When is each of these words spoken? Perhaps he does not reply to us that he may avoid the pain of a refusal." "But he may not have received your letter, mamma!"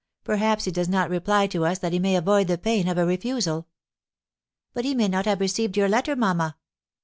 Perhaps 0.23 0.65
he 0.65 0.71
does 0.71 0.89
not 0.89 1.11
reply 1.11 1.45
to 1.45 1.63
us 1.63 1.77
that 1.77 1.93
he 1.93 1.99
may 1.99 2.15
avoid 2.15 2.47
the 2.47 2.57
pain 2.57 2.87
of 2.87 2.97
a 2.97 3.05
refusal." 3.05 3.67
"But 4.73 4.83
he 4.83 4.95
may 4.95 5.07
not 5.07 5.25
have 5.25 5.39
received 5.39 5.77
your 5.77 5.89
letter, 5.89 6.15
mamma!" 6.15 6.57